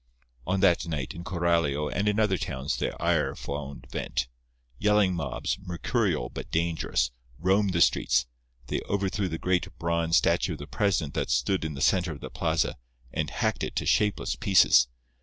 On 0.47 0.61
that 0.61 0.87
night, 0.87 1.13
in 1.13 1.23
Coralio 1.23 1.87
and 1.87 2.07
in 2.07 2.19
other 2.19 2.39
towns, 2.39 2.75
their 2.77 2.99
ire 2.99 3.35
found 3.35 3.85
vent. 3.91 4.27
Yelling 4.79 5.13
mobs, 5.13 5.59
mercurial 5.61 6.27
but 6.29 6.49
dangerous, 6.49 7.11
roamed 7.37 7.73
the 7.73 7.81
streets. 7.81 8.25
They 8.65 8.81
overthrew 8.89 9.27
the 9.27 9.37
great 9.37 9.67
bronze 9.77 10.17
statue 10.17 10.53
of 10.53 10.57
the 10.57 10.65
president 10.65 11.13
that 11.13 11.29
stood 11.29 11.63
in 11.63 11.75
the 11.75 11.81
centre 11.81 12.13
of 12.13 12.19
the 12.19 12.31
plaza, 12.31 12.77
and 13.13 13.29
hacked 13.29 13.63
it 13.63 13.75
to 13.75 13.85
shapeless 13.85 14.35
pieces. 14.35 14.87